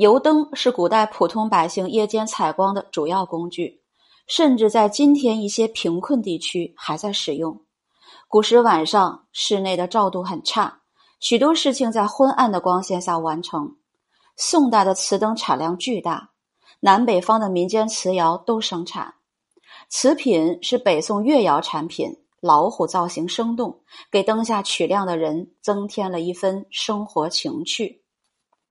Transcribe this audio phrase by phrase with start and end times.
[0.00, 3.82] 油灯是古代普通百姓夜间采光的主要工具
[4.26, 7.60] 甚至在今天一些贫困地区还在使用。
[8.26, 10.80] 古时晚上室内的照度很差
[11.20, 13.76] 许多事情在昏暗的光线下完成。
[14.38, 16.30] 宋代的瓷灯产量巨大
[16.80, 19.16] 南北方的民间瓷窑都生产。
[19.90, 22.10] 瓷品是北宋越窑产品
[22.40, 27.99] 老虎造型生动给灯下取亮的人增添了一分生活情趣。